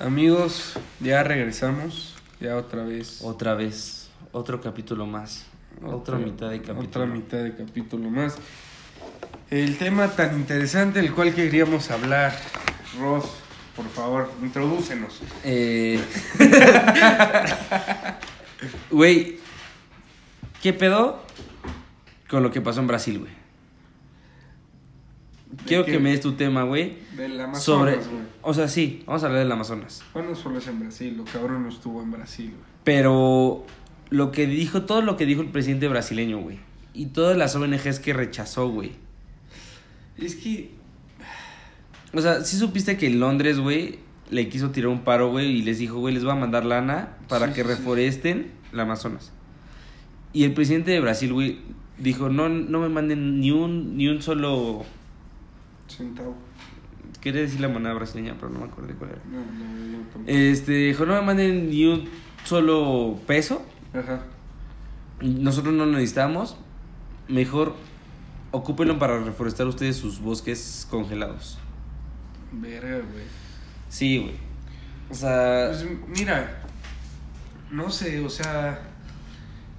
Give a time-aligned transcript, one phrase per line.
[0.00, 2.14] Amigos, ya regresamos.
[2.40, 3.20] Ya otra vez.
[3.22, 5.46] Otra vez, otro capítulo más.
[5.84, 6.88] Otra, mitad de capítulo.
[6.88, 8.36] Otra mitad de capítulo más.
[9.50, 12.32] El tema tan interesante del cual queríamos hablar.
[13.00, 13.24] Ross,
[13.74, 15.20] por favor, introdúcenos.
[15.44, 16.00] Eh...
[18.90, 19.38] Güey,
[20.62, 21.22] ¿qué pedo
[22.28, 23.37] con lo que pasó en Brasil, güey?
[25.66, 26.98] Quiero que me des tu tema, güey.
[27.16, 27.96] Del Amazonas, Sobre.
[27.96, 28.28] güey.
[28.42, 30.02] O sea, sí, vamos a hablar del Amazonas.
[30.12, 32.62] Bueno, solo es en Brasil, lo cabrón no estuvo en Brasil, güey.
[32.84, 33.64] Pero
[34.10, 36.58] lo que dijo, todo lo que dijo el presidente brasileño, güey.
[36.94, 38.92] Y todas las ONGs que rechazó, güey.
[40.16, 40.70] Es que.
[42.14, 43.98] O sea, sí supiste que en Londres, güey,
[44.30, 47.16] le quiso tirar un paro, güey, y les dijo, güey, les voy a mandar lana
[47.28, 47.74] para Sí, que sí, sí.
[47.76, 49.32] reforesten el Amazonas.
[50.32, 51.58] Y el presidente de Brasil, güey,
[51.98, 54.84] dijo, no, no me manden ni un, ni un solo...
[55.98, 56.36] Centavo.
[57.20, 59.20] Quería decir la moneda brasileña, pero no me acordé cuál era.
[59.24, 60.24] No, no, tampoco.
[60.26, 62.08] Este, dijo, no me manden ni un
[62.44, 63.62] solo peso.
[63.92, 64.22] Ajá.
[65.20, 66.56] Nosotros no lo necesitamos.
[67.26, 67.74] Mejor
[68.52, 71.58] ocúpenlo para reforestar ustedes sus bosques congelados.
[72.52, 73.24] Verga, güey.
[73.88, 74.34] Sí, güey.
[75.10, 75.70] O sea...
[75.72, 76.62] Pues mira,
[77.70, 78.80] no sé, o sea,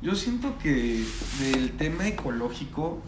[0.01, 1.03] yo siento que
[1.39, 3.01] del tema ecológico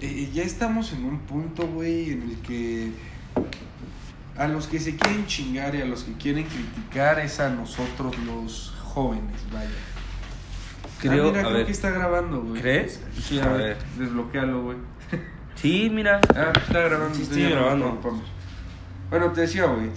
[0.00, 2.90] eh, ya estamos en un punto, güey, en el que
[4.36, 8.16] a los que se quieren chingar y a los que quieren criticar es a nosotros
[8.18, 9.70] los jóvenes, vaya.
[11.00, 11.28] creo...
[11.28, 11.66] Ah, mira, a creo ver.
[11.66, 12.60] que está grabando, güey.
[12.60, 13.00] ¿Crees?
[13.20, 13.76] Sí, a, A ver, ver.
[13.98, 14.76] desbloquealo, güey.
[15.54, 16.20] Sí, mira.
[16.34, 17.14] Ah, está grabando.
[17.14, 17.84] Sí, estoy grabando.
[17.86, 18.24] preocupamos.
[19.08, 19.88] Bueno, te decía, güey.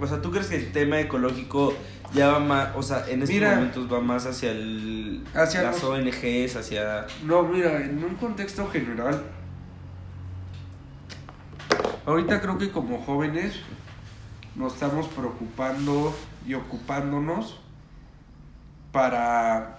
[0.00, 1.74] O sea, ¿tú crees que el tema ecológico
[2.14, 3.54] ya va más, o sea, en estos Mira.
[3.54, 7.06] momentos va más hacia el, Hacia las los- ONGs, hacia...
[7.24, 9.22] No, mira, en un contexto general,
[12.06, 13.54] ahorita creo que como jóvenes
[14.54, 16.14] nos estamos preocupando
[16.46, 17.60] y ocupándonos
[18.92, 19.78] para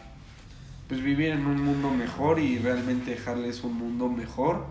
[0.87, 4.65] pues vivir en un mundo mejor y realmente dejarles un mundo mejor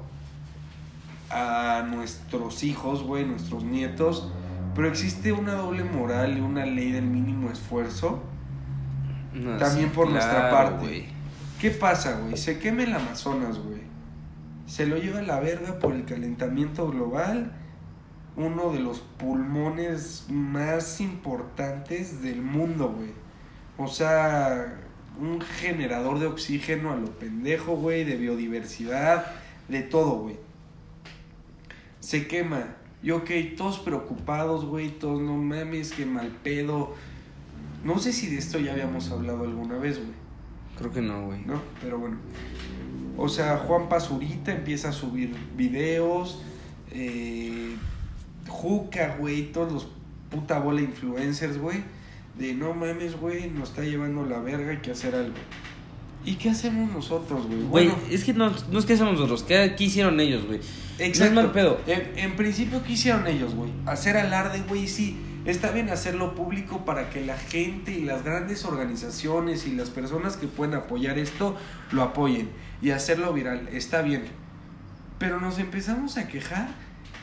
[1.31, 4.28] a nuestros hijos, güey, nuestros nietos.
[4.78, 8.22] Pero existe una doble moral y una ley del mínimo esfuerzo
[9.34, 11.09] No, También sí, por nuestra parte.
[11.61, 12.37] ¿Qué pasa, güey?
[12.37, 13.81] Se quema el Amazonas, güey.
[14.67, 17.50] Se lo lleva la verga por el calentamiento global.
[18.37, 23.11] Uno de los pulmones más importantes del mundo, güey.
[23.78, 24.78] O sea,
[25.19, 29.27] un generador de oxígeno a lo pendejo, güey, de biodiversidad,
[29.67, 30.37] de todo, güey.
[31.99, 32.78] Se quema.
[33.03, 36.94] Y ok, todos preocupados, güey, todos no mames, que mal pedo.
[37.84, 40.12] No sé si de esto ya habíamos hablado alguna vez, güey.
[40.76, 41.41] Creo que no, güey.
[41.44, 41.60] ¿no?
[41.81, 42.16] Pero bueno.
[43.16, 46.42] O sea, Juan Pazurita empieza a subir videos.
[46.91, 47.76] Eh,
[48.48, 49.88] Juca, güey, todos los
[50.31, 51.82] puta bola influencers, güey.
[52.38, 55.34] De no mames, güey, nos está llevando la verga, hay que hacer algo.
[56.25, 57.62] ¿Y qué hacemos nosotros, güey?
[57.62, 60.60] Güey, Bueno, es que no, no es que hacemos nosotros, ¿qué, qué hicieron ellos, güey?
[60.98, 61.34] Exacto.
[61.34, 61.81] No es mal pedo.
[61.86, 63.70] En, en principio, ¿qué hicieron ellos, güey?
[63.86, 65.19] Hacer alarde, güey, sí.
[65.44, 70.37] Está bien hacerlo público para que la gente y las grandes organizaciones y las personas
[70.37, 71.56] que pueden apoyar esto
[71.91, 72.50] lo apoyen
[72.82, 73.69] y hacerlo viral.
[73.72, 74.25] Está bien.
[75.19, 76.69] Pero nos empezamos a quejar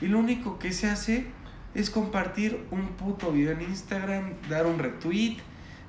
[0.01, 1.27] y lo único que se hace
[1.75, 5.37] es compartir un puto video en Instagram, dar un retweet,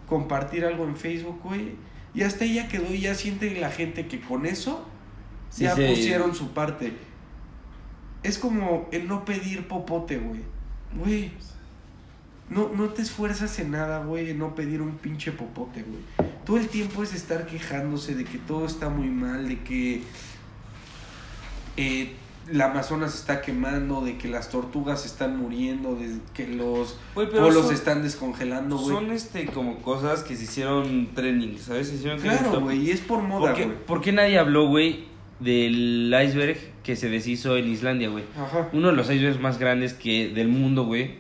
[0.06, 1.76] compartir algo en Facebook, güey.
[2.12, 4.86] Y hasta ahí ya quedó y ya siente la gente que con eso
[5.48, 5.86] Sí, ya sí.
[5.88, 6.92] pusieron su parte.
[8.26, 10.41] Es como el no pedir popote, güey.
[10.98, 11.31] Güey.
[12.48, 16.31] No, no te esfuerzas en nada, güey, en no pedir un pinche popote, güey.
[16.44, 20.03] Todo el tiempo es estar quejándose de que todo está muy mal, de que
[21.76, 22.14] eh,
[22.53, 27.31] la Amazonas se está quemando, de que las tortugas están muriendo, de que los pero
[27.32, 28.94] polos son- están descongelando, güey.
[28.94, 31.88] Son este como cosas que se hicieron trending, ¿sabes?
[31.88, 33.84] Se hicieron Claro, güey, y es por moda, ¿Por qué, güey.
[33.87, 35.06] por qué nadie habló, güey,
[35.41, 38.22] del iceberg que se deshizo en Islandia, güey?
[38.41, 38.69] Ajá.
[38.72, 41.16] Uno de los icebergs más grandes que del mundo, güey.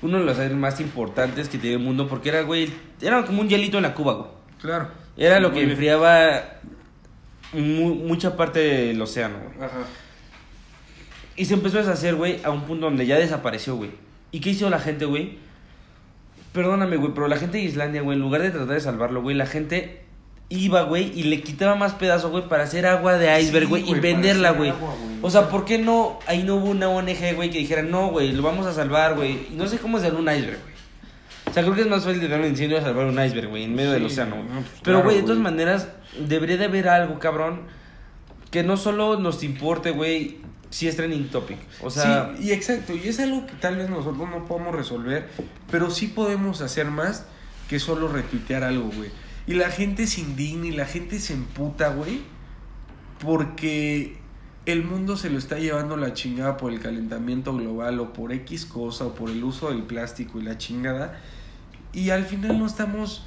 [0.00, 2.70] Uno de los icebergs más importantes que tiene el mundo porque era, güey,
[3.02, 4.28] era como un hielito en la cuba, güey.
[4.60, 4.88] Claro.
[5.16, 6.44] Era lo que enfriaba
[7.52, 9.66] mu- mucha parte del océano, güey.
[9.68, 9.78] Ajá.
[11.34, 13.90] Y se empezó a deshacer, güey, a un punto donde ya desapareció, güey.
[14.30, 15.38] ¿Y qué hizo la gente, güey?
[16.52, 19.36] Perdóname, güey, pero la gente de Islandia, güey, en lugar de tratar de salvarlo, güey,
[19.36, 20.02] la gente
[20.50, 23.82] iba, güey, y le quitaba más pedazos, güey, para hacer agua de iceberg, Sí, güey,
[23.82, 24.70] y güey, venderla, güey.
[24.70, 25.16] agua, güey.
[25.22, 26.18] O sea, ¿por qué no?
[26.26, 29.48] Ahí no hubo una ONG, güey, que dijera, no, güey, lo vamos a salvar, güey.
[29.52, 30.78] No sé cómo hacer un iceberg, güey.
[31.46, 33.48] O sea, creo que es más fácil de dar un incendio a salvar un iceberg,
[33.48, 34.48] güey, en medio del océano, güey.
[34.48, 35.88] no, pues, Pero, claro, güey, de todas maneras,
[36.26, 37.62] debería de haber algo, cabrón,
[38.50, 40.38] que no solo nos importe, güey,
[40.70, 41.58] sí es trending topic.
[41.82, 45.28] O sea, sí, y exacto, y es algo que tal vez nosotros no podemos resolver,
[45.70, 47.26] pero sí podemos hacer más
[47.68, 49.10] que solo retuitear algo, güey.
[49.48, 52.20] Y la gente se indigna y la gente se emputa, güey,
[53.18, 54.18] porque
[54.66, 58.66] el mundo se lo está llevando la chingada por el calentamiento global o por X
[58.66, 61.18] cosa o por el uso del plástico y la chingada.
[61.94, 63.24] Y al final no estamos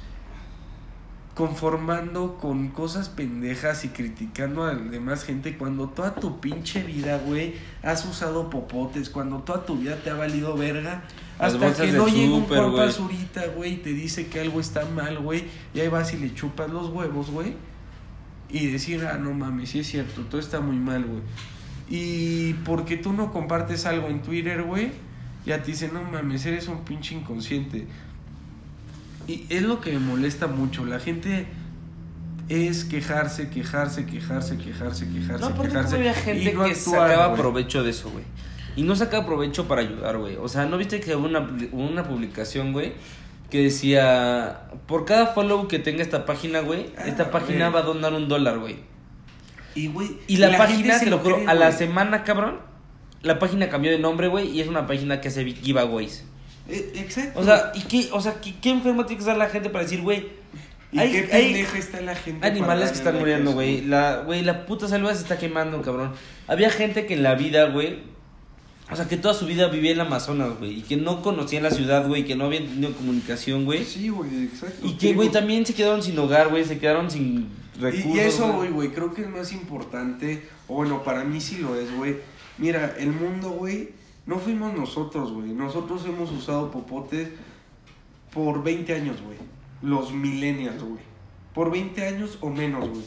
[1.34, 7.18] conformando con cosas pendejas y criticando a la demás gente cuando toda tu pinche vida,
[7.18, 11.02] güey, has usado popotes, cuando toda tu vida te ha valido verga,
[11.42, 12.90] hasta que no llega un súper, Juan
[13.56, 13.72] güey.
[13.74, 15.44] Y te dice que algo está mal, güey,
[15.74, 17.54] y ahí vas y le chupas los huevos, güey,
[18.48, 21.22] y decir, ah, no mames, sí es cierto, todo está muy mal, güey.
[21.90, 24.92] Y porque tú no compartes algo en Twitter, güey,
[25.44, 27.86] ya te dicen, no mames, eres un pinche inconsciente.
[29.26, 30.84] Y es lo que me molesta mucho.
[30.84, 31.46] La gente
[32.48, 35.96] es quejarse, quejarse, quejarse, quejarse, quejarse, no, porque quejarse.
[35.96, 38.24] había gente y no que actuar, sacaba provecho de eso, güey.
[38.76, 40.36] Y no sacaba provecho para ayudar, güey.
[40.36, 42.92] O sea, ¿no viste que hubo una, una publicación, güey?
[43.50, 47.72] Que decía, por cada follow que tenga esta página, güey, Ah, esta página güey.
[47.74, 48.76] va a donar un dólar, güey.
[49.74, 52.60] Y, güey, Y la, página, se lo juro, a la semana, cabrón,
[53.22, 56.24] la página cambió de nombre, güey, y es una página que hace giveaways.
[56.68, 57.40] Eh, Exacto.
[57.40, 59.84] O sea, ¿y qué, o sea, ¿qué, qué enfermo tiene que estar la gente para
[59.84, 60.28] decir, güey?
[60.92, 62.46] y hay- qué pendeja está la gente.
[62.46, 63.80] Animales que están muriendo, güey.
[63.82, 66.12] La, güey, la puta selva se está quemando, cabrón.
[66.48, 68.00] Había gente que en la vida, güey.
[68.92, 70.80] O sea, que toda su vida vivía en el Amazonas, güey.
[70.80, 72.24] Y que no conocían la ciudad, güey.
[72.24, 73.84] Que no habían tenido comunicación, güey.
[73.84, 74.86] Sí, güey, exacto.
[74.86, 76.64] Y que, güey, también se quedaron sin hogar, güey.
[76.64, 77.48] Se quedaron sin
[77.80, 78.14] recursos.
[78.14, 78.56] Y, y eso, güey.
[78.56, 82.16] güey, güey, creo que es más importante, o bueno, para mí sí lo es, güey.
[82.58, 83.90] Mira, el mundo, güey,
[84.26, 85.48] no fuimos nosotros, güey.
[85.48, 87.28] Nosotros hemos usado popotes
[88.32, 89.38] por 20 años, güey.
[89.82, 91.02] Los millennials, güey.
[91.54, 93.02] Por 20 años o menos, güey.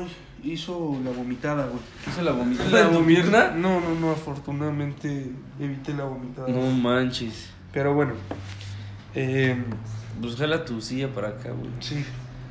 [0.00, 0.08] Ay,
[0.44, 1.80] hizo la vomitada, güey.
[2.06, 3.50] ¿Hizo la vomitada La en tu pierna?
[3.52, 6.48] No, no, no, afortunadamente evité la vomitada.
[6.48, 7.50] No manches.
[7.72, 8.12] Pero bueno,
[9.14, 9.56] eh,
[10.20, 11.70] Pues jala tu silla para acá, güey.
[11.80, 12.04] sí,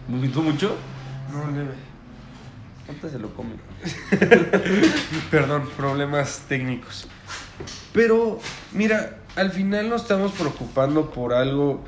[0.07, 0.75] ¿Vomitó mucho?
[1.31, 1.74] no leve.
[2.86, 3.56] ¿Cuánto se lo come?
[5.31, 7.07] Perdón, problemas técnicos.
[7.92, 8.39] Pero,
[8.72, 11.84] mira, al final nos estamos preocupando por algo.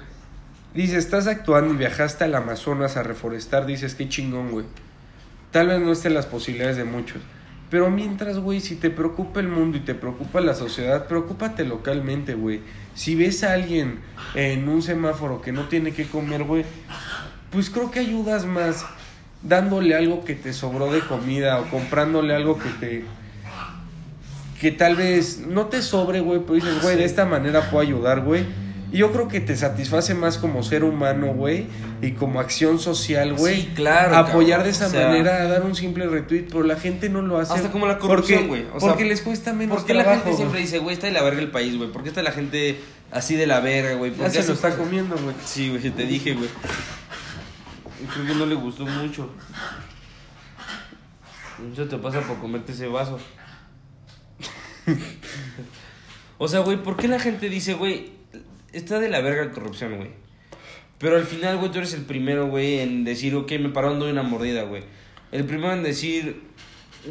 [0.74, 3.66] Dices, estás actuando y viajaste al Amazonas a reforestar.
[3.66, 4.66] Dices, qué chingón, güey.
[5.52, 7.22] Tal vez no estén las posibilidades de muchos.
[7.70, 12.34] Pero mientras, güey, si te preocupa el mundo y te preocupa la sociedad, preocúpate localmente,
[12.34, 12.62] güey.
[12.96, 14.00] Si ves a alguien
[14.34, 16.66] en un semáforo que no tiene que comer, güey,
[17.52, 18.86] pues creo que ayudas más
[19.44, 23.06] dándole algo que te sobró de comida o comprándole algo que te
[24.60, 28.20] que tal vez no te sobre, güey, pero dices, güey, de esta manera puedo ayudar,
[28.22, 28.46] güey.
[28.92, 31.68] Y yo creo que te satisface más como ser humano, güey,
[32.02, 33.62] y como acción social, güey.
[33.62, 36.76] Sí, claro, Apoyar cabrón, de esa o sea- manera, dar un simple retweet, pero la
[36.76, 37.54] gente no lo hace.
[37.54, 40.04] Hasta como la corrupción, porque- güey, o sea, porque les cuesta menos ¿Por qué la
[40.04, 41.92] trabajo, gente siempre dice, güey, está de la verga el país, güey?
[41.92, 42.80] ¿Por qué está la gente
[43.12, 44.10] así de la verga, güey?
[44.12, 45.36] ¿Por Ya se lo está comiendo, güey.
[45.46, 46.50] Sí, güey, te dije, güey.
[48.14, 49.30] Creo que no le gustó mucho.
[51.74, 53.20] Eso te pasa por comerte ese vaso.
[56.38, 58.14] o sea, güey, ¿por qué la gente dice, güey,
[58.74, 60.10] está de la verga la corrupción, güey?
[60.98, 64.12] Pero al final, güey, tú eres el primero, güey, en decir, ok, me pararon, doy
[64.12, 64.84] una mordida, güey.
[65.32, 66.42] El primero en decir,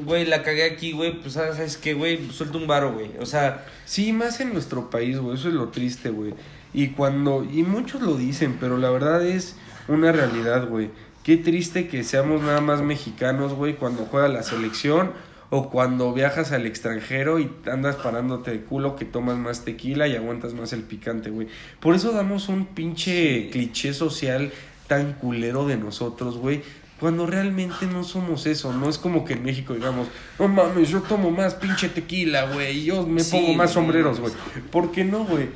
[0.04, 3.10] güey, la cagué aquí, güey, pues sabes qué, güey, suelta un varo, güey.
[3.18, 5.34] O sea, Sí, más en nuestro país, güey.
[5.34, 6.34] Eso es lo triste, güey.
[6.74, 7.42] Y cuando.
[7.50, 9.56] Y muchos lo dicen, pero la verdad es
[9.88, 10.90] una realidad, güey.
[11.24, 15.12] Qué triste que seamos nada más mexicanos, güey, cuando juega la selección
[15.50, 20.14] o cuando viajas al extranjero y andas parándote de culo que tomas más tequila y
[20.14, 21.48] aguantas más el picante, güey.
[21.80, 24.52] Por eso damos un pinche cliché social
[24.86, 26.62] tan culero de nosotros, güey.
[27.00, 31.00] Cuando realmente no somos eso, no es como que en México digamos, no mames, yo
[31.00, 34.32] tomo más pinche tequila, güey, y yo me Sí, pongo más sombreros, güey.
[34.72, 35.48] ¿Por qué no, güey?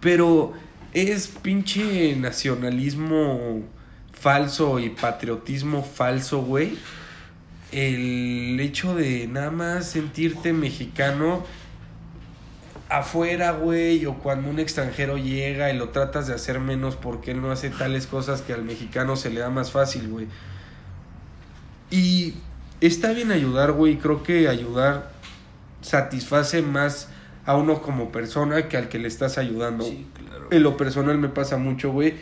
[0.00, 0.52] Pero
[0.92, 3.62] es pinche nacionalismo
[4.12, 6.76] falso y patriotismo falso, güey.
[7.74, 11.42] El hecho de nada más sentirte mexicano
[12.88, 17.42] afuera, güey, o cuando un extranjero llega y lo tratas de hacer menos porque él
[17.42, 20.28] no hace tales cosas que al mexicano se le da más fácil, güey.
[21.90, 22.34] Y
[22.80, 25.10] está bien ayudar, güey, creo que ayudar
[25.80, 27.08] satisface más
[27.44, 29.84] a uno como persona que al que le estás ayudando.
[29.84, 30.48] claro.
[30.50, 32.14] En lo personal me pasa mucho, güey.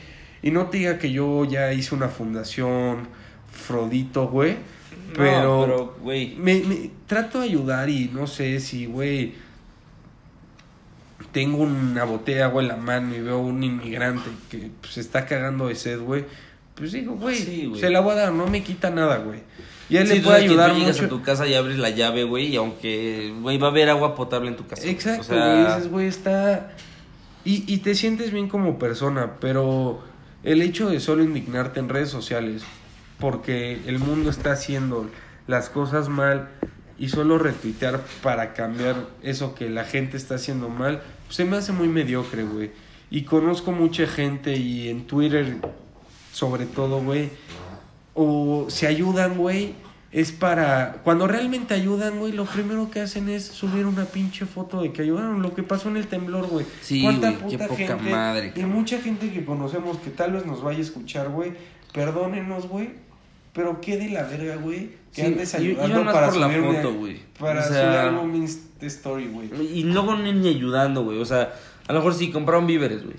[0.42, 3.08] Y no te diga que yo ya hice una fundación,
[3.52, 4.56] Frodito, güey.
[5.16, 6.34] Pero, No, pero, güey.
[6.36, 9.34] me, me- trato de ayudar y no sé si, güey,
[11.32, 15.00] tengo una botella de agua en la mano y veo un inmigrante que pues, se
[15.00, 16.24] está cagando de sed, güey.
[16.74, 19.40] Pues digo, güey, Sí, se la voy a dar, no me quita nada, güey.
[19.88, 21.06] Y él Sí, le puede sabes que ayudar tú llegas mucho.
[21.06, 24.14] a tu casa y abres la llave, güey, y aunque, güey, va a haber agua
[24.14, 24.82] potable en tu casa.
[24.82, 24.94] güey.
[24.94, 26.72] Exacto, O sea, güey, dices, güey, está...
[27.44, 30.00] Y, y te sientes bien como persona, pero
[30.44, 32.62] el hecho de solo indignarte en redes sociales
[33.22, 35.08] porque el mundo está haciendo
[35.46, 36.48] las cosas mal
[36.98, 41.56] y solo retuitear para cambiar eso que la gente está haciendo mal, pues se me
[41.56, 42.72] hace muy mediocre, güey.
[43.10, 45.54] Y conozco mucha gente y en Twitter,
[46.32, 47.30] sobre todo, güey,
[48.14, 49.74] o se ayudan, güey,
[50.10, 51.00] es para...
[51.04, 55.02] Cuando realmente ayudan, güey, lo primero que hacen es subir una pinche foto de que
[55.02, 55.42] ayudaron.
[55.42, 56.66] Lo que pasó en el temblor, güey.
[56.80, 60.44] Sí, ¿Cuánta güey, qué poca gente madre, Y mucha gente que conocemos que tal vez
[60.44, 61.52] nos vaya a escuchar, güey.
[61.92, 63.11] Perdónenos, güey.
[63.52, 64.90] Pero qué de la verga, güey.
[65.12, 67.20] Que Sí, andes ayudando para por la subir foto, güey.
[67.38, 69.50] Para O sea- subir Insta story, güey.
[69.78, 71.18] Y luego ni, ni ayudando, güey.
[71.18, 71.52] O sea,
[71.86, 73.16] a lo mejor sí compraron víveres, güey.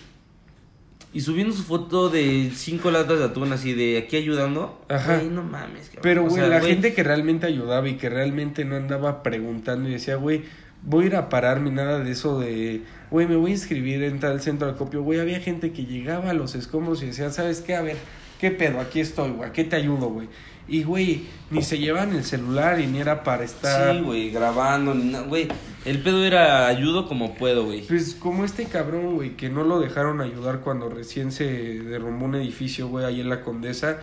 [1.14, 4.84] Y subiendo su foto de cinco latas de atún así de aquí ayudando.
[4.90, 5.18] Ajá.
[5.18, 6.02] Güey, no mames, cabrón.
[6.02, 9.88] Pero, O güey, sea, la gente que realmente ayudaba y que realmente no andaba preguntando
[9.88, 10.42] y decía, güey,
[10.82, 14.20] voy a ir a pararme, nada de eso de, güey, me voy a inscribir en
[14.20, 15.04] tal centro de acopio.
[15.04, 17.76] Güey, había gente que llegaba a los escombros y decía, ¿sabes qué?
[17.76, 17.98] A ver,
[18.44, 18.82] ¿qué pedo?
[18.82, 20.28] Aquí estoy, güey, ¿a qué te ayudo, güey?
[20.68, 23.96] Y, güey, ni se llevan el celular y ni era para estar...
[23.96, 25.48] Sí, güey, grabando, ni nada, güey.
[25.86, 27.88] El pedo era ayudo como puedo, güey.
[27.88, 32.36] Pues como este cabrón, güey, que no lo dejaron ayudar cuando recién se derrumbó un
[32.36, 34.00] edificio, güey, ahí en la Condesa.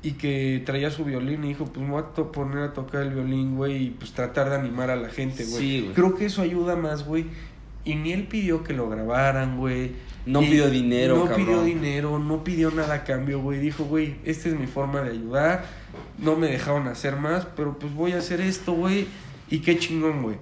[0.00, 3.10] Y que traía su violín y dijo, pues me voy a poner a tocar el
[3.10, 5.58] violín, güey, y pues tratar de animar a la gente, güey.
[5.58, 5.92] Sí, güey.
[5.92, 7.26] Creo que eso ayuda más, güey.
[7.88, 9.92] Y ni él pidió que lo grabaran, güey.
[10.26, 11.46] No pidió dinero, No cabrón.
[11.46, 13.60] pidió dinero, no pidió nada a cambio, güey.
[13.60, 15.64] Dijo, güey, esta es mi forma de ayudar.
[16.18, 19.06] No me dejaron hacer más, pero pues voy a hacer esto, güey.
[19.48, 20.36] Y qué chingón, güey.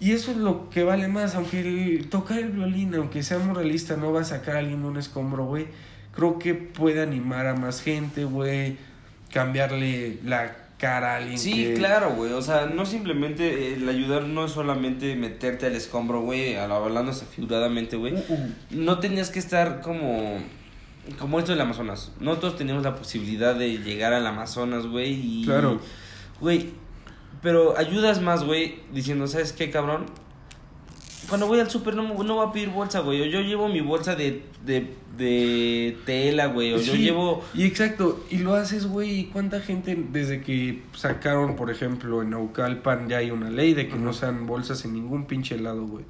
[0.00, 3.96] Y eso es lo que vale más, aunque el, tocar el violín, aunque seamos realistas,
[3.96, 5.68] no va a sacar a alguien de un escombro, güey.
[6.14, 8.76] Creo que puede animar a más gente, güey.
[9.32, 12.32] Cambiarle la cara a alguien Sí, que- claro, güey.
[12.32, 17.96] O sea, no simplemente el ayudar no es solamente meterte al escombro, güey, hablando figuradamente,
[17.96, 18.14] güey.
[18.14, 18.50] Uh, uh.
[18.70, 20.38] No tenías que estar como
[21.20, 22.12] como esto del Amazonas.
[22.18, 25.80] No todos teníamos la posibilidad de llegar al Amazonas, güey, y Claro.
[26.40, 26.70] Güey,
[27.42, 30.06] pero ayudas más, güey, diciendo, ¿sabes qué, cabrón?
[31.28, 33.22] Cuando voy al súper no, no voy a pedir bolsa, güey.
[33.22, 36.72] O yo llevo mi bolsa de, de, de tela, güey.
[36.72, 37.42] O yo llevo...
[37.52, 39.20] Y exacto, y lo haces, güey.
[39.20, 43.88] ¿Y cuánta gente desde que sacaron, por ejemplo, en Naucalpan ya hay una ley de
[43.88, 46.04] que no sean bolsas en ningún pinche lado, güey?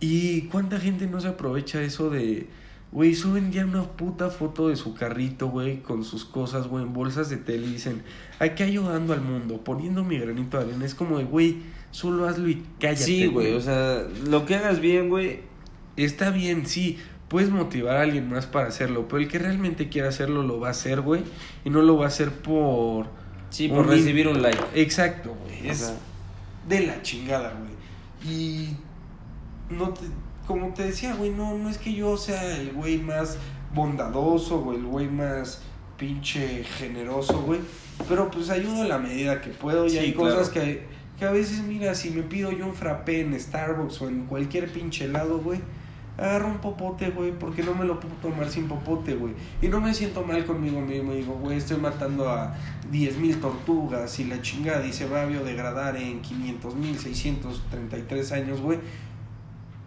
[0.00, 2.46] ¿Y cuánta gente no se aprovecha eso de,
[2.92, 6.92] güey, suben ya una puta foto de su carrito, güey, con sus cosas, güey, en
[6.92, 8.02] bolsas de tele y dicen,
[8.38, 10.84] aquí ayudando al mundo, poniendo mi granito de arena?
[10.84, 11.56] Es como de, güey,
[11.90, 13.02] solo hazlo y cállate.
[13.04, 15.40] Sí, güey, o sea, lo que hagas bien, güey.
[15.96, 20.08] Está bien, sí, puedes motivar a alguien más para hacerlo, pero el que realmente quiera
[20.08, 21.22] hacerlo lo va a hacer, güey,
[21.64, 23.06] y no lo va a hacer por...
[23.50, 24.62] Sí, por un recibir un like.
[24.74, 25.94] Exacto, güey, es sea.
[26.68, 28.32] de la chingada, güey.
[28.32, 28.76] Y
[29.70, 30.02] no te,
[30.46, 33.38] como te decía, güey, no, no es que yo sea el güey más
[33.74, 35.62] bondadoso o el güey más
[35.96, 37.60] pinche generoso, güey,
[38.08, 40.36] pero pues ayudo a la medida que puedo y Sí, hay claro.
[40.36, 40.86] cosas que,
[41.18, 44.70] que a veces, mira, si me pido yo un frappé en Starbucks o en cualquier
[44.72, 45.60] pinche helado, güey,
[46.16, 49.34] agarro un popote, güey, porque no me lo puedo tomar sin popote, güey.
[49.62, 52.54] Y no me siento mal conmigo mismo, digo, güey, estoy matando a
[52.92, 58.78] 10.000 tortugas y la chingada y se va a biodegradar en 500.633 años, güey.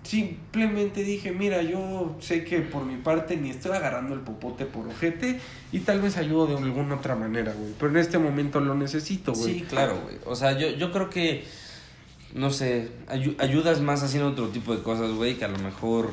[0.03, 4.87] Simplemente dije, mira, yo sé que por mi parte ni estoy agarrando el popote por
[4.87, 5.39] ojete
[5.71, 7.73] y tal vez ayudo de alguna otra manera, güey.
[7.79, 9.59] Pero en este momento lo necesito, güey.
[9.59, 10.17] Sí, claro, güey.
[10.25, 11.45] O sea, yo, yo creo que,
[12.33, 16.09] no sé, ayu- ayudas más haciendo otro tipo de cosas, güey, que a lo mejor,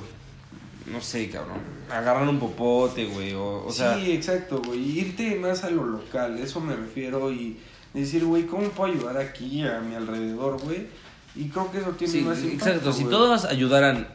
[0.87, 1.59] no sé, cabrón,
[1.91, 3.95] agarrar un popote, güey, o, o sea...
[3.99, 4.99] sí, exacto, güey.
[4.99, 7.33] Irte más a lo local, eso me refiero.
[7.33, 7.57] Y
[7.95, 10.87] decir, güey, ¿cómo puedo ayudar aquí a mi alrededor, güey?
[11.39, 12.93] Y creo que eso tiene Sí, más impacto, exacto.
[12.93, 14.09] Si todos ayudaran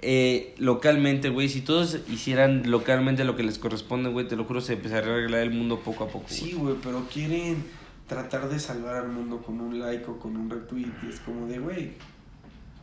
[0.00, 4.60] eh, localmente, güey, si todos hicieran localmente lo que les corresponde, güey, te lo juro,
[4.60, 6.26] se empezaría a arreglar el mundo poco a poco.
[6.28, 7.64] Sí, güey, pero quieren
[8.06, 10.92] tratar de salvar al mundo con un like o con un retweet.
[11.02, 11.92] Y es como de, güey,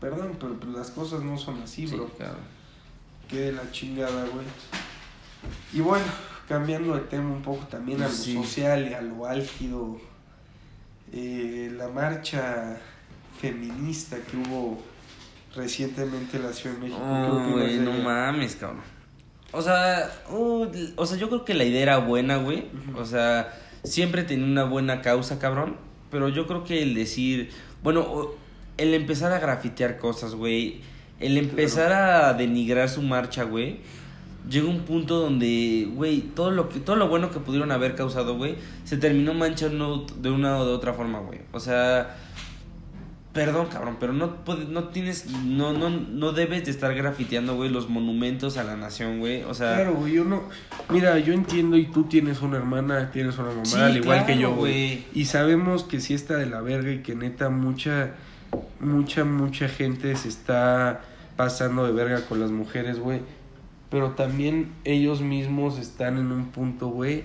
[0.02, 2.08] perdón, pero pues las cosas no son así, Sí, bro.
[2.18, 2.38] claro.
[3.30, 4.46] Qué de la chingada, güey.
[5.72, 6.06] Y bueno,
[6.48, 8.34] cambiando de tema un poco también a lo Sí.
[8.34, 10.00] social y a lo álgido.
[11.16, 12.76] eh, la marcha
[13.44, 14.82] feminista que hubo
[15.54, 17.02] recientemente en la Ciudad de México.
[17.02, 18.04] ¿qué Oh, güey, no ella?
[18.04, 18.82] mames, cabrón.
[19.52, 22.68] O sea, uh, o sea, yo creo que la idea era buena, güey.
[22.96, 25.76] O sea, siempre tenía una buena causa, cabrón.
[26.10, 27.50] Pero yo creo que el decir,
[27.84, 28.30] bueno,
[28.78, 30.80] el empezar a grafitear cosas, güey.
[31.20, 33.80] El empezar a denigrar su marcha, güey.
[34.50, 38.36] llega un punto donde, güey, todo lo que todo lo bueno que pudieron haber causado,
[38.38, 41.40] güey, se terminó manchando de una o de otra forma, güey.
[41.52, 42.16] O sea,
[43.34, 47.70] perdón, cabrón, pero no puede- no tienes no no no debes de estar grafiteando, güey,
[47.70, 49.44] los monumentos a la nación, güey.
[49.44, 50.44] O sea, Claro, güey, yo no.
[50.90, 54.28] Mira, yo entiendo y tú tienes una hermana, tienes una mamá, Sí, al igual claro,
[54.28, 54.62] que yo, güey.
[54.98, 55.06] güey.
[55.16, 58.12] Y sabemos que sí está de la verga y que neta mucha,
[58.80, 61.02] mucha, mucha gente se está
[61.36, 63.22] pasando de verga con las mujeres, güey.
[63.90, 67.24] Pero también ellos mismos están en un punto, güey,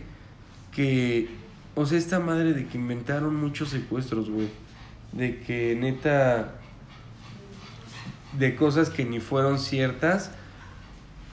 [0.75, 1.29] que.
[1.75, 4.49] O sea, esta madre de que inventaron muchos secuestros, güey.
[5.13, 6.55] De que neta.
[8.39, 10.31] De cosas que ni fueron ciertas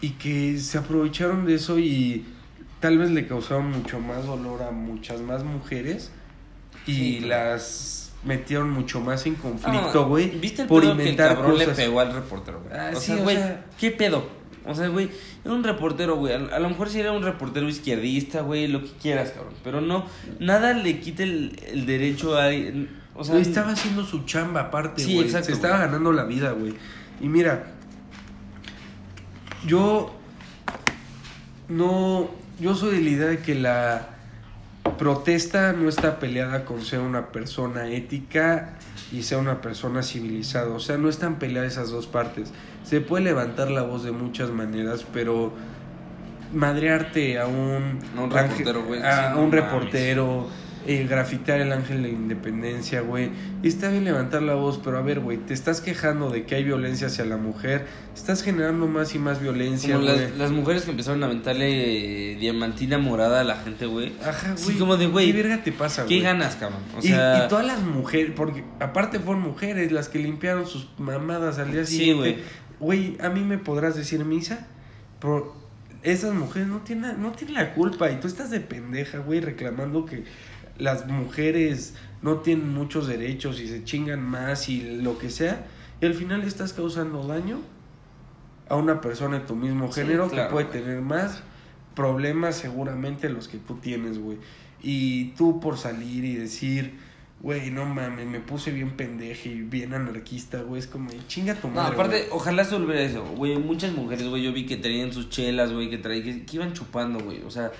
[0.01, 2.25] y que se aprovecharon de eso y
[2.79, 6.11] tal vez le causaron mucho más dolor a muchas más mujeres
[6.87, 7.51] y Sí, claro.
[7.51, 11.51] las metieron mucho más en conflicto, güey, ¿Viste el por pedo que el inventar cabrón
[11.53, 11.67] cosas.
[11.67, 12.73] le pegó al reportero, güey?
[12.77, 14.27] Ah, o sí, sea, o güey, sea- ¿qué pedo?
[14.65, 15.09] O sea, güey,
[15.43, 16.33] era un reportero, güey.
[16.33, 19.53] A, lo mejor sí era un reportero izquierdista, güey, lo que quieras, cabrón.
[19.63, 20.05] Pero no,
[20.39, 22.49] nada le quita el, el derecho a...
[23.15, 25.25] O sea, Güey, estaba haciendo su chamba aparte, Sí, güey.
[25.27, 25.87] exacto, Se estaba güey.
[25.87, 26.75] ganando la vida, güey.
[27.21, 27.67] Y mira,
[29.65, 30.13] yo
[31.69, 32.29] no,
[32.59, 34.09] yo soy de la idea de que la
[34.97, 38.73] protesta no está peleada con ser una persona ética
[39.11, 40.69] y ser una persona civilizada.
[40.69, 42.51] O sea, no están peleadas esas dos partes.
[42.83, 45.53] Se puede levantar la voz de muchas maneras, pero
[46.53, 50.47] madrearte a un, A un reportero, güey, a sí, no un reportero,
[50.87, 53.31] eh, grafitar el ángel de la independencia, güey.
[53.63, 56.63] Está bien levantar la voz, pero a ver, güey, te estás quejando de que hay
[56.63, 60.19] violencia hacia la mujer, estás generando más y más violencia, Como güey.
[60.19, 64.13] las, las mujeres que empezaron a aventarle eh, diamantina morada a la gente, güey.
[64.23, 64.77] Ajá, Sí, güey.
[64.79, 66.21] como de, güey, ¿Qué verga te pasa, ¿Qué güey?
[66.21, 66.81] ganas, cabrón?
[66.97, 67.45] O sea...
[67.45, 71.85] y, todas las mujeres, porque aparte fueron mujeres las que limpiaron sus mamadas al día
[71.85, 72.39] Sí, siguiente.
[72.79, 74.67] Güey, a mí me podrás decir misa,
[75.19, 75.55] pero
[76.03, 80.05] esas mujeres no tienen, no tienen la culpa y tú estás de pendeja, güey, reclamando
[80.05, 80.23] que
[80.77, 85.65] las mujeres no tienen muchos derechos y se chingan más y lo que sea.
[86.01, 87.59] Y al final estás causando daño
[88.67, 90.81] a una persona de tu mismo Sí, género claro, que puede güey.
[90.81, 91.43] tener más
[91.95, 94.37] problemas seguramente los que tú tienes, güey.
[94.81, 96.95] Y tú por salir y decir,
[97.41, 101.67] güey, no mames, me puse bien pendeje y bien anarquista, güey, es como, chinga tu
[101.69, 101.93] No, madre.
[101.93, 102.29] aparte, güey".
[102.31, 103.57] ojalá se volviera eso, güey.
[103.57, 106.73] Muchas mujeres, güey, yo vi que traían sus chelas, güey, que traían, que, que iban
[106.73, 107.41] chupando, güey.
[107.43, 107.71] O sea,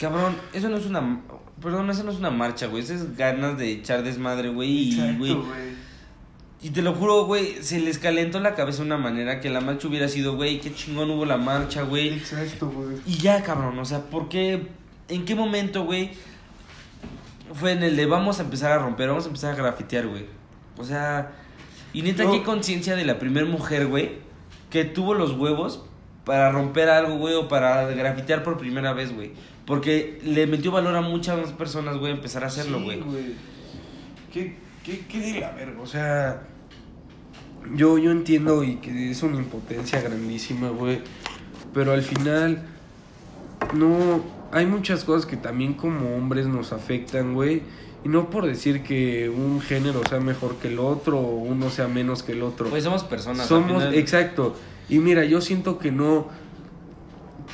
[0.00, 1.20] cabrón, eso no es una,
[1.62, 2.82] perdón, eso no es una marcha, güey.
[2.82, 4.70] Eso es ganas de echar desmadre, güey.
[4.70, 5.74] Y, Exacto, güey, güey.
[6.62, 9.60] y te lo juro, güey, se les calentó la cabeza de una manera que la
[9.60, 12.14] marcha hubiera sido, güey, qué chingón hubo la marcha, güey.
[12.14, 12.96] Exacto, güey.
[13.06, 14.68] Y ya, cabrón, o sea, ¿por qué?
[15.08, 16.10] ¿En qué momento, güey?
[17.52, 20.26] Fue en el de vamos a empezar a romper, vamos a empezar a grafitear, güey.
[20.76, 21.32] O sea,
[21.92, 22.32] y neta, No.
[22.32, 24.12] qué conciencia de la primer mujer, güey,
[24.70, 25.84] que tuvo los huevos
[26.24, 29.32] para romper algo, güey, o para grafitear por primera vez, güey.
[29.66, 33.00] Porque le metió valor a muchas más personas, güey, empezar a hacerlo, Sí, güey.
[34.32, 35.80] ¿Qué, qué, qué de la verga?
[35.80, 36.42] O sea,
[37.74, 41.00] yo, yo entiendo y que es una impotencia grandísima, güey.
[41.72, 42.62] Pero al final,
[43.74, 44.34] no.
[44.52, 47.62] Hay muchas cosas que también como hombres nos afectan, güey.
[48.04, 51.88] Y no por decir que un género sea mejor que el otro o uno sea
[51.88, 52.68] menos que el otro.
[52.68, 53.40] Pues somos personas.
[53.40, 53.94] al Somos, final.
[53.94, 54.54] exacto.
[54.88, 56.28] Y mira, yo siento que no,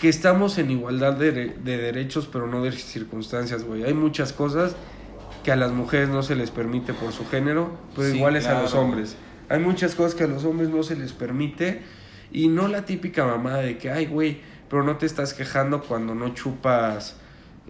[0.00, 3.84] que estamos en igualdad de, de derechos, pero no de circunstancias, güey.
[3.84, 4.74] Hay muchas cosas
[5.42, 8.60] que a las mujeres no se les permite por su género, pero Sí, iguales a
[8.60, 9.16] los hombres.
[9.48, 11.82] Hay muchas cosas que a los hombres no se les permite
[12.30, 14.38] y no la típica mamada de que, ay, güey,
[14.68, 17.16] pero no te estás quejando cuando no chupas,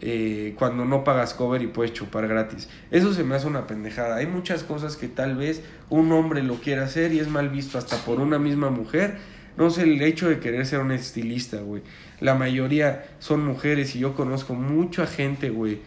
[0.01, 2.68] eh, cuando no pagas cover y puedes chupar gratis.
[2.90, 4.16] Eso se me hace una pendejada.
[4.16, 7.79] Hay muchas cosas que tal vez un hombre lo quiera hacer y es mal visto
[7.79, 9.18] hasta por una misma mujer.
[9.56, 11.82] No sé, el hecho de querer ser un estilista, güey.
[12.20, 15.80] La mayoría son mujeres y yo conozco mucha gente, güey,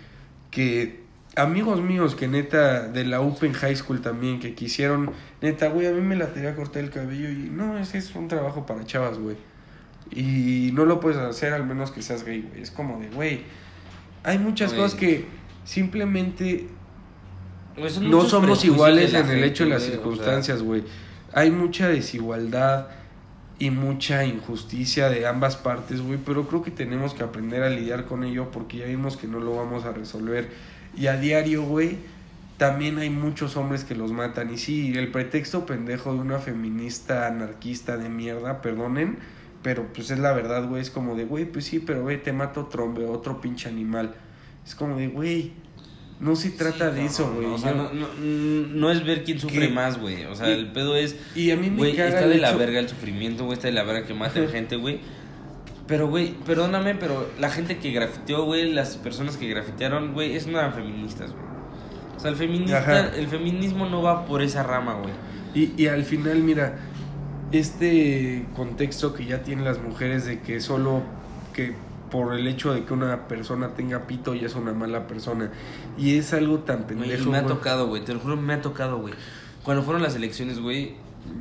[0.52, 1.04] que
[1.36, 5.92] amigos míos que neta de la Open High School también que quisieron, neta, güey, a
[5.92, 9.18] mí me la tenía cortar el cabello y no, ese es un trabajo para chavas,
[9.18, 9.36] güey.
[10.12, 12.62] Y no lo puedes hacer al menos que seas gay, güey.
[12.62, 13.42] Es como de, güey,
[14.24, 15.26] hay muchas cosas que
[15.66, 16.68] simplemente
[18.02, 20.04] no somos iguales en el hecho de las güey, o sea.
[20.04, 20.84] circunstancias, güey.
[21.34, 22.90] Hay mucha desigualdad
[23.64, 28.04] y mucha injusticia de ambas partes, güey, pero creo que tenemos que aprender a lidiar
[28.04, 30.50] con ello porque ya vimos que no lo vamos a resolver.
[30.98, 31.96] Y a diario, güey,
[32.58, 34.54] también hay muchos hombres que los matan.
[34.54, 39.20] Y sí, el pretexto pendejo de una feminista anarquista de mierda, perdonen,
[39.62, 42.34] pero pues es la verdad, güey, es como de, güey, pues sí, pero güey, te
[42.34, 44.14] mato otro, otro pinche animal.
[44.68, 45.54] Es como de, güey,
[46.20, 47.48] no se trata Sí, de eso, güey.
[47.48, 49.74] O sea, no, no, no es ver quién sufre ¿Qué?
[49.74, 50.26] más, güey.
[50.26, 51.16] O sea, Y- el pedo es.
[51.36, 53.58] Y a mí me Güey, caga está de la verga el sufrimiento, güey.
[53.58, 54.52] Está de la verga que maten Ajá.
[54.54, 55.00] gente, güey.
[55.86, 60.48] Pero, güey, perdóname, pero la gente que grafiteó, güey, las personas que grafitearon, güey, es
[60.48, 61.44] no eran feministas, güey.
[62.16, 63.10] O sea, el, feminista, Ajá.
[63.16, 65.14] el feminismo no va por esa rama, güey.
[65.54, 66.78] Y, y al final, mira,
[67.52, 71.04] este contexto que ya tienen las mujeres de que solo
[71.54, 71.74] que
[72.14, 75.50] por el hecho de que una persona tenga pito ya es una mala persona.
[75.98, 77.24] Y es algo tan pendejo.
[77.24, 77.56] y me ha güey.
[77.56, 79.16] tocado, güey, te lo juro, me ha tocado, güey.
[79.64, 80.94] Cuando fueron las elecciones, güey,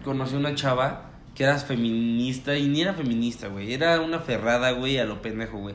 [0.03, 3.75] conocí a una chava que era feminista y ni era feminista, güey.
[3.75, 5.75] Era una ferrada, güey, a lo pendejo, güey.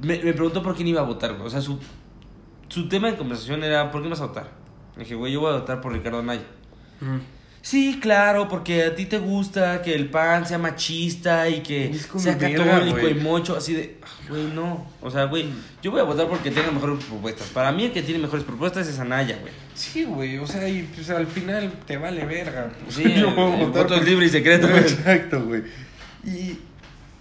[0.00, 1.46] Me, me preguntó por quién iba a votar, güey.
[1.46, 1.78] O sea, su,
[2.68, 4.52] su tema de conversación era, ¿por qué vas a votar?
[4.96, 6.46] Le dije, güey, yo voy a votar por Ricardo Anaya.
[7.02, 7.20] Ujú.
[7.64, 12.36] Sí, claro, porque a ti te gusta que el pan sea machista y que sea
[12.36, 14.86] católico y mocho, así de, ah, güey, no.
[15.00, 15.46] O sea, güey,
[15.80, 17.46] yo voy a votar porque tenga mejores propuestas.
[17.48, 19.54] Para mí el que tiene mejores propuestas es Anaya, güey.
[19.72, 22.70] Sí, güey, o sea, y pues al final te vale verga.
[22.84, 22.96] pues.
[22.96, 24.80] Sí, Yo voy a el votar voto es libre y secreto, güey.
[24.80, 25.62] Exacto, güey.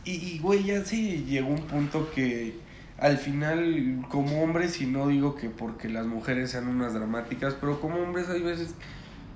[0.06, 2.56] Y, güey, ya sí llegó un punto que
[2.97, 7.79] al final, como hombres, y no digo que porque las mujeres sean unas dramáticas, pero
[7.79, 8.75] como hombres hay veces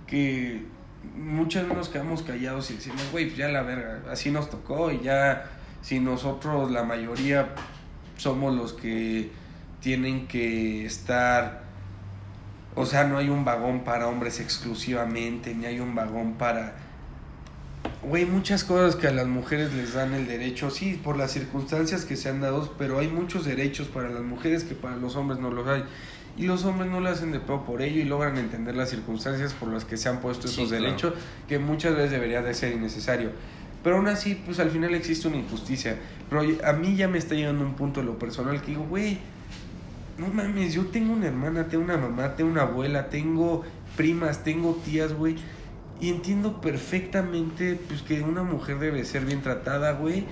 [0.06, 0.76] que
[1.16, 4.92] muchas veces nos quedamos callados y decimos, güey, pues ya la verga, así nos tocó
[4.92, 5.50] y ya,
[5.82, 7.50] si nosotros, la mayoría,
[8.18, 9.32] somos los que
[9.82, 11.68] tienen que estar
[12.78, 16.76] o sea, no hay un vagón para hombres exclusivamente, ni hay un vagón para...
[18.04, 22.06] Güey, muchas cosas que a las mujeres les dan el derecho, sí, por las circunstancias
[22.06, 25.40] que se han dado, pero hay muchos derechos para las mujeres que para los hombres
[25.40, 25.86] no los hay.
[26.38, 29.54] Y los hombres no lo hacen de peor por ello y logran entender las circunstancias
[29.54, 30.84] por las que se han puesto Sí, esos claro.
[30.86, 31.14] derechos,
[31.48, 33.32] que muchas veces debería de ser innecesario.
[33.84, 35.98] Pero aún así, pues al final existe una injusticia.
[36.30, 39.18] Pero a mí ya me está llegando un punto de lo personal que digo, güey,
[40.18, 43.64] no mames, yo tengo una hermana, tengo una mamá, tengo una abuela, tengo
[43.96, 45.36] primas, tengo tías, güey.
[46.00, 50.26] Y entiendo perfectamente pues que una mujer debe ser bien tratada, güey.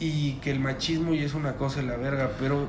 [0.00, 2.32] Y que el machismo ya es una cosa de la verga.
[2.40, 2.66] Pero,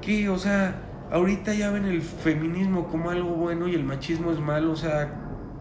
[0.00, 0.28] ¿qué?
[0.28, 4.72] O sea, ahorita ya ven el feminismo como algo bueno y el machismo es malo.
[4.72, 5.12] O sea,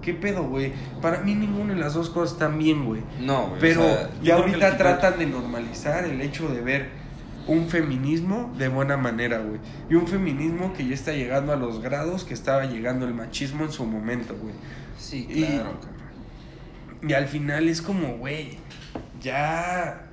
[0.01, 0.73] ¿qué pedo, güey?
[1.01, 3.01] Para mí ninguna de las dos cosas están bien, güey.
[3.19, 3.59] No, güey.
[3.61, 6.89] Pero o sea, ya ahorita tratan de normalizar el hecho de ver
[7.47, 9.59] un feminismo de buena manera, güey.
[9.89, 13.63] Y un feminismo que ya está llegando a los grados que estaba llegando el machismo
[13.65, 14.53] en su momento, güey.
[14.97, 15.99] Sí, Y- claro, cabrón.
[17.09, 18.57] Y al final es como, güey,
[19.21, 20.08] ya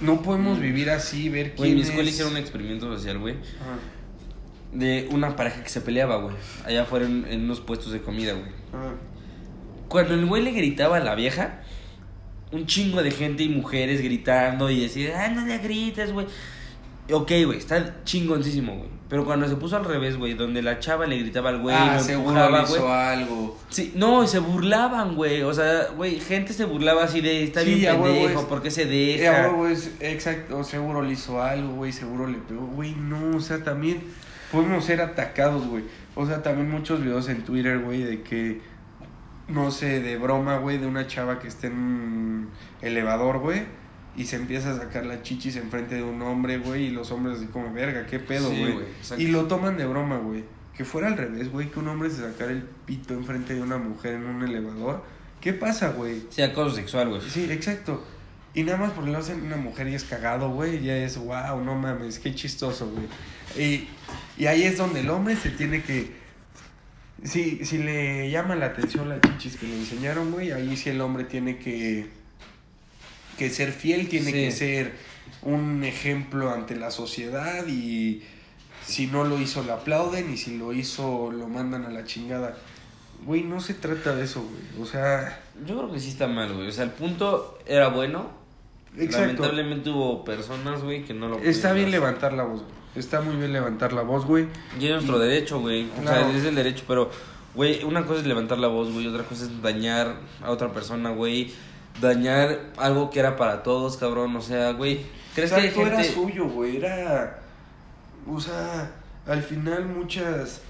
[0.00, 3.18] no podemos vivir así, ver Güey, quién en mi escuela es- hicieron un experimento social,
[3.18, 3.34] güey.
[3.34, 3.78] Ajá,
[4.72, 6.34] De una pareja que se peleaba, güey.
[6.64, 8.48] Allá fuera en, en unos puestos de comida, güey.
[8.72, 8.94] ajá.
[9.88, 11.60] Cuando el güey le gritaba a la vieja,
[12.50, 16.26] un chingo de gente y mujeres gritando y decía, ah, no le grites, güey.
[17.12, 18.88] Ok, güey, está chingoncísimo, güey.
[19.10, 22.00] Pero cuando se puso al revés, güey, donde la chava le gritaba al güey, ah,
[22.04, 22.92] lo empujaba, le hizo güey.
[22.92, 23.58] algo.
[23.68, 25.42] Sí, no, se burlaban, güey.
[25.42, 28.70] O sea, güey, gente se burlaba así de, está Sí, bien pendejo, es- ¿por qué
[28.70, 29.44] se deja?
[29.44, 33.40] a huevo, es- exacto, seguro le hizo algo, güey, seguro le pegó, güey, no, o
[33.40, 34.02] sea, también
[34.50, 35.84] podemos ser atacados, güey.
[36.14, 38.62] O sea, también muchos videos en Twitter, güey, de que,
[39.48, 42.48] no sé, de broma, güey, de una chava que está en un
[42.80, 43.62] elevador, güey,
[44.16, 47.38] y se empieza a sacar la chichis enfrente de un hombre, güey, y los hombres
[47.38, 49.22] así como, verga, qué pedo, Sí, güey.
[49.22, 50.44] y lo toman de broma, güey.
[50.76, 53.78] Que fuera al revés, güey, que un hombre se sacara el pito enfrente de una
[53.78, 55.04] mujer en un elevador.
[55.40, 56.22] ¿Qué pasa, güey?
[56.30, 57.20] Sí, acoso sexual, güey.
[57.22, 58.04] Sí, exacto.
[58.54, 61.60] Y nada más porque lo hacen una mujer y es cagado, güey, ya es wow,
[61.64, 63.06] no mames, qué chistoso, güey.
[63.56, 63.88] Y,
[64.40, 66.12] y ahí es donde el hombre se tiene que.
[67.24, 71.00] Si, si le llama la atención las chichis que le enseñaron, güey, ahí sí el
[71.00, 72.08] hombre tiene que.
[73.38, 74.32] Que ser fiel, tiene Sí.
[74.32, 74.92] que ser
[75.42, 78.22] un ejemplo ante la sociedad y
[78.86, 82.56] si no lo hizo le aplauden y si lo hizo lo mandan a la chingada.
[83.24, 84.82] Güey, no se trata de eso, güey.
[84.82, 86.68] O sea, Yo creo que sí está mal, güey.
[86.68, 88.30] O sea, el punto era bueno.
[88.98, 89.20] exacto.
[89.42, 92.00] Lamentablemente hubo personas, güey, que no lo Está bien hacer.
[92.00, 92.74] levantar la voz, güey.
[92.96, 94.46] Está muy bien levantar la voz, güey.
[94.80, 95.88] Y es nuestro derecho, güey.
[95.98, 96.28] O Claro.
[96.30, 97.10] sea, es el derecho, pero,
[97.54, 99.06] güey, una cosa es levantar la voz, güey.
[99.06, 101.52] Otra cosa es dañar a otra persona, güey.
[102.00, 104.34] Dañar algo que era para todos, cabrón.
[104.36, 105.06] O sea, güey.
[105.34, 105.94] ¿Crees que hay gente...
[105.94, 106.76] era suyo, güey.
[106.76, 107.40] Era.
[108.26, 108.92] O sea,
[109.26, 110.62] al final muchas.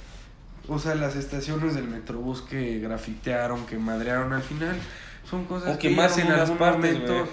[0.67, 4.77] O sea, las estaciones del Metrobús que grafitearon, que madrearon, al final
[5.29, 7.29] son cosas O que ellas en algún partes, momento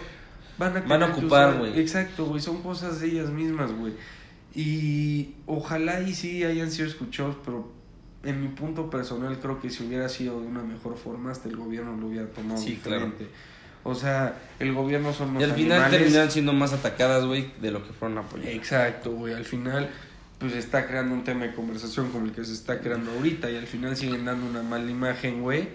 [0.58, 1.80] van a, Van a ocupar, güey.
[1.80, 2.42] Exacto, güey.
[2.42, 3.94] Son cosas de ellas mismas, güey.
[4.54, 7.72] Y ojalá y sí hayan sido escuchados, pero
[8.24, 11.56] en mi punto personal creo que si hubiera sido de una mejor forma, hasta el
[11.56, 13.12] gobierno lo hubiera tomado Sí, claro.
[13.84, 17.72] O sea, el gobierno son Y los al final terminaron siendo más atacadas, güey, de
[17.72, 18.54] lo que fueron apoyadas.
[18.54, 19.34] Exacto, güey.
[19.34, 19.89] Al final,
[20.38, 23.56] pues está creando un tema de conversación como el que se está creando ahorita y
[23.56, 25.70] al final siguen dando una mala imagen, güey.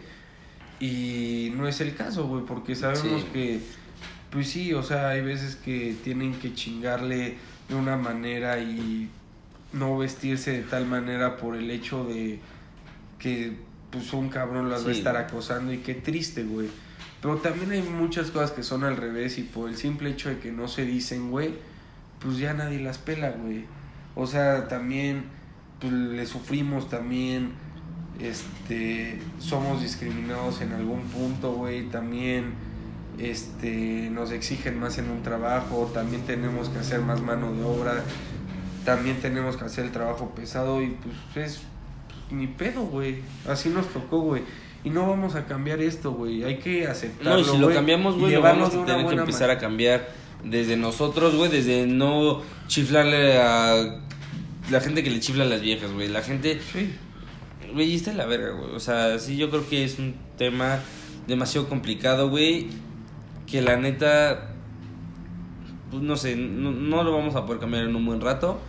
[0.79, 3.29] Y no es el caso, güey, porque sabemos Sí.
[3.33, 3.61] que
[4.31, 7.37] pues sí, o sea, hay veces que tienen que chingarle
[7.69, 9.09] de una manera y
[9.73, 12.39] no vestirse de tal manera por el hecho de
[13.19, 13.57] que
[13.91, 16.69] pues un cabrón las va a estar acosando y qué triste, güey.
[17.27, 20.39] Pero también hay muchas cosas que son al revés y por el simple hecho de
[20.39, 21.55] que no se dicen, güey,
[22.21, 23.65] pues ya nadie las pela, güey.
[24.15, 25.25] O sea, también
[25.81, 27.51] pues le sufrimos también
[28.21, 32.53] este somos discriminados en algún punto, güey, también
[33.19, 38.05] este nos exigen más en un trabajo, también tenemos que hacer más mano de obra,
[38.85, 41.17] también tenemos que hacer el trabajo pesado y pues
[41.49, 43.17] es pues, ni pedo, güey.
[43.49, 44.45] Así nos tocó, güey.
[44.87, 46.45] Y no vamos a cambiar esto, güey.
[46.45, 49.51] Hay que aceptarlo, No, y si lo cambiamos, güey, lo vamos a tener que empezar
[49.51, 50.09] a cambiar
[50.45, 53.99] desde nosotros, güey, desde no chiflarle a
[54.71, 56.07] la gente que le chifla a las viejas, güey.
[56.07, 56.95] La gente, Sí.
[57.75, 58.77] güey, está en la verga, güey.
[58.77, 60.79] O sea, sí, yo creo que es un tema
[61.27, 62.69] demasiado complicado, güey,
[63.51, 64.53] que la neta,
[65.91, 68.61] pues no sé, no, no lo vamos a poder cambiar en un buen rato.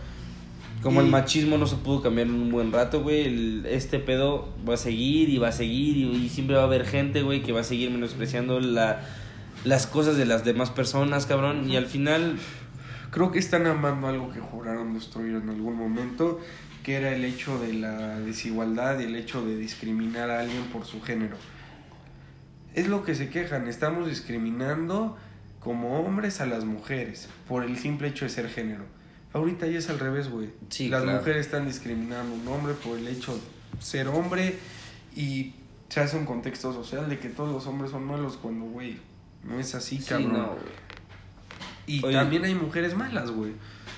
[0.82, 4.48] Como el machismo no se pudo cambiar en un buen rato, güey, el- este pedo
[4.68, 7.42] va a seguir y va a seguir y, y siempre va a haber gente, güey,
[7.42, 9.00] que va a seguir menospreciando la,
[9.64, 11.68] las cosas de las demás personas, cabrón.
[11.70, 12.36] Y al final,
[13.10, 16.38] Creo que están amando algo que juraron destruir en algún momento,
[16.82, 20.84] que era el hecho de la desigualdad y el hecho de discriminar a alguien por
[20.84, 21.36] su género.
[22.74, 25.16] Es lo que se quejan, estamos discriminando
[25.58, 28.84] como hombres a las mujeres por el simple hecho de ser género.
[29.32, 30.48] Ahorita ya es al revés, güey.
[30.70, 31.18] Sí, las claro.
[31.18, 33.40] mujeres están discriminando a un hombre por el hecho de
[33.82, 34.58] ser hombre
[35.14, 35.52] y
[35.88, 38.96] se hace un contexto social de que todos los hombres son malos cuando, güey,
[39.44, 40.32] no es así, sí, cabrón.
[40.32, 40.88] no, güey.
[41.86, 42.14] Y Oye.
[42.14, 43.52] también hay mujeres malas, güey.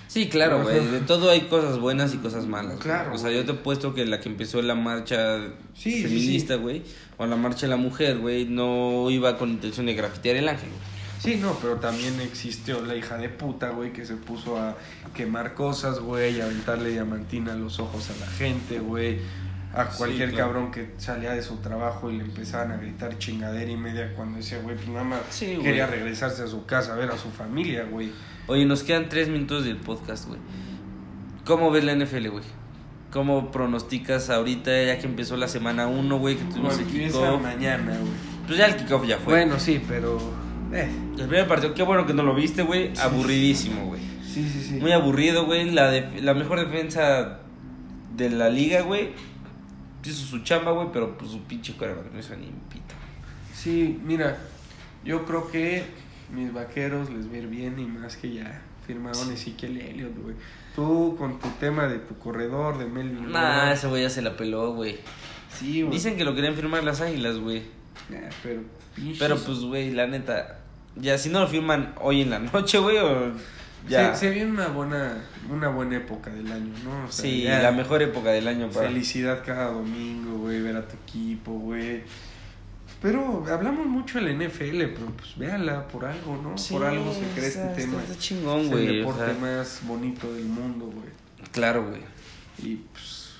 [0.06, 0.84] Sí, claro, güey.
[0.86, 2.78] De todo hay cosas buenas y cosas malas.
[2.80, 5.38] Claro, O sea, yo te he puesto que la que empezó la marcha
[5.74, 6.82] Sí, sí, feminista, güey,
[7.16, 10.68] o la marcha de la mujer, güey, no iba con intención de grafitear el ángel.
[10.68, 10.80] güey.
[11.22, 14.76] Sí, no, pero también existió la hija de puta, güey, que se puso a
[15.14, 19.18] quemar cosas, güey, y a aventarle diamantina a los ojos a la gente, güey.
[19.74, 20.46] A Sí, cualquier claro.
[20.46, 24.38] cabrón que salía de su trabajo y le empezaban a gritar chingadera y media cuando
[24.38, 25.62] decía, güey, pues nada más Sí, güey.
[25.62, 28.10] quería regresarse a su casa a ver a su familia, güey.
[28.46, 30.40] Oye, nos quedan tres minutos del podcast, güey.
[31.44, 32.44] ¿Cómo ves la NFL, güey?
[33.12, 37.42] ¿Cómo pronosticas ahorita, ya que empezó la semana 1, güey, que tuvimos el kickoff?
[37.42, 38.12] mañana, güey.
[38.46, 39.34] Pues ya el kickoff ya fue.
[39.34, 40.18] Bueno, sí, pero...
[40.72, 42.94] Eh, El primer partido, qué bueno que no lo viste, güey.
[42.94, 43.02] Sí.
[43.02, 44.00] Aburridísimo, güey.
[44.22, 44.74] sí, sí, sí.
[44.74, 45.70] Muy aburrido, güey.
[45.70, 47.38] La, la mejor defensa
[48.16, 49.10] de la liga, güey.
[50.04, 52.94] Hizo su chamba, güey, pero pues su pinche quarterback no hizo ni un pito.
[53.54, 54.38] Sí, mira,
[55.04, 55.84] yo creo que
[56.34, 60.36] mis vaqueros les va a ir bien y más que ya firmaron Ezequiel Elliott, güey.
[60.74, 63.30] Tú con tu tema de tu corredor, de Melvin.
[63.30, 64.98] Nah, Gordon, ese güey ya se la peló, güey.
[65.58, 65.92] Sí, güey.
[65.94, 67.62] Dicen que lo querían firmar las águilas, güey.
[68.08, 68.62] Nah, pero
[68.96, 70.59] pinches- Pero pues, güey, la neta.
[70.96, 73.32] Ya, si no lo firman hoy en la noche, güey, o.
[73.88, 74.14] Ya.
[74.14, 75.16] Se, se viene una buena,
[75.48, 77.04] una buena época del año, ¿no?
[77.04, 78.88] O sea, sí, ya la mejor época del año para.
[78.88, 82.02] Felicidad cada domingo, güey, ver a tu equipo, güey.
[83.00, 86.58] Pero hablamos mucho del NFL, pero pues véala por algo, ¿no?
[86.58, 88.02] Sí, por algo se crea este tema.
[88.02, 88.88] Está chingón, es el güey.
[88.88, 91.08] o deporte sea, más bonito del mundo, güey.
[91.50, 92.02] Claro, güey.
[92.62, 93.30] Y pues.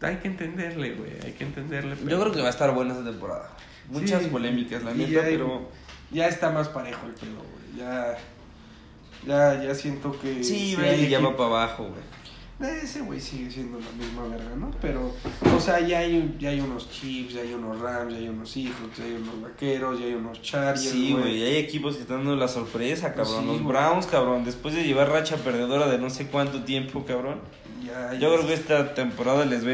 [0.00, 1.12] Hay que entenderle, güey.
[1.24, 1.96] Hay que entenderle.
[2.06, 3.50] Yo creo que va a estar buena esta temporada.
[3.88, 5.70] Muchas Sí, polémicas, la neta, pero.
[6.10, 7.78] Ya está más parejo el pedo, güey.
[7.78, 8.16] Ya.
[9.26, 10.42] Ya, ya siento que.
[10.42, 12.08] Sí, güey, ya va para abajo, güey.
[12.60, 14.72] Eh, Ese güey sigue siendo la misma verga, ¿no?
[14.80, 15.14] Pero,
[15.56, 18.50] o sea, ya hay, ya hay unos Chiefs, ya hay unos Rams, ya hay unos
[18.50, 22.18] Seahawks, ya hay unos Vaqueros, ya hay unos Chargers, Sí, güey, hay equipos que están
[22.18, 23.44] dando la sorpresa, cabrón.
[23.44, 23.64] Sí, Los.
[23.64, 27.40] Browns, cabrón, después de llevar racha perdedora de no sé cuánto tiempo, cabrón.
[27.84, 29.66] Ya, Yo ya- creo que esta temporada les mm,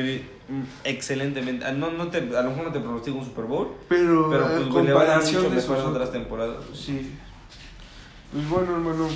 [0.85, 1.65] excelentemente.
[1.65, 4.47] Ah, No, no te, a lo mejor no te pronostico un Super Bowl, Pero, pero
[4.49, 6.57] pues güey, le va a dar mucho de mejor otras temporadas.
[6.75, 7.13] Sí.
[8.33, 9.09] Pues bueno, hermano,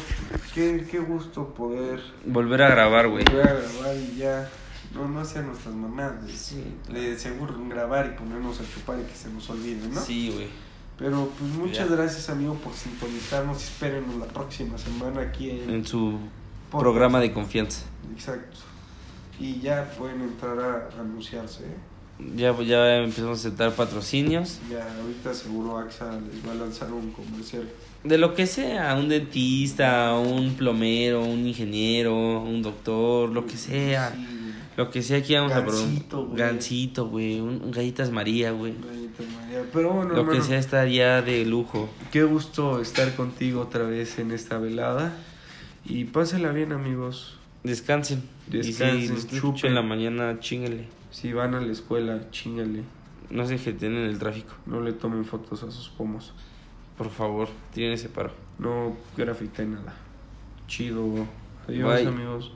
[0.55, 3.25] qué, qué gusto poder Volver a grabar, güey.
[3.25, 4.49] volver a grabar y ya.
[4.95, 6.25] No, no sean nuestras mamás.
[6.25, 6.64] de- Sí.
[6.91, 10.01] De seguro grabar y ponernos a chupar y que se nos olvide, ¿no?
[10.01, 10.47] Sí, güey.
[10.97, 11.97] Pero pues muchas Ya.
[11.97, 13.62] gracias, amigo, por sintonizarnos.
[13.62, 15.69] Espérenos la próxima semana aquí en.
[15.71, 16.19] En su
[16.71, 16.81] Podcast.
[16.83, 17.85] programa de confianza.
[18.12, 18.59] Exacto.
[19.40, 21.64] Y ya pueden entrar a anunciarse.
[22.35, 24.59] Ya, ya empezamos a aceptar patrocinios.
[24.68, 27.68] Ya ahorita seguro AXA les va a lanzar un comercial.
[28.03, 34.12] De lo que sea, un dentista, un plomero, un ingeniero, un doctor, lo que sea.
[34.12, 34.27] Sí.
[34.77, 35.87] Lo que sea aquí vamos a probar.
[36.11, 36.37] güey.
[36.37, 37.40] Gansito, güey.
[37.40, 38.72] Un, galletas María, güey.
[38.74, 39.64] Rayita María.
[39.72, 41.88] Pero bueno, Lo que sea estaría de lujo.
[42.12, 45.12] qué gusto estar contigo otra vez en esta velada.
[45.85, 47.37] Y pásenla bien, amigos.
[47.64, 48.22] Descansen.
[48.50, 49.66] Descansen, y si chupen.
[49.70, 50.87] en la mañana, chingale.
[51.11, 52.82] Si van a la escuela, chingale.
[53.30, 54.54] No se jeten en el tráfico.
[54.66, 56.32] No le tomen fotos a sus pomos.
[56.96, 58.32] Por favor, tienen ese paro.
[58.58, 59.94] No grafité nada.
[60.66, 61.26] Chido.
[61.68, 62.06] Adiós, Bye.
[62.08, 62.52] amigos.